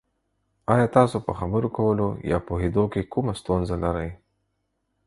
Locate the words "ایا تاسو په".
0.73-1.31